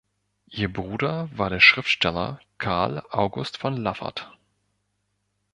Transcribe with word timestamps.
Ihr 0.47 0.73
Bruder 0.73 1.29
war 1.31 1.51
der 1.51 1.59
Schriftsteller 1.59 2.39
"Karl 2.57 3.03
August 3.11 3.57
von 3.59 3.77
Laffert". 3.77 4.31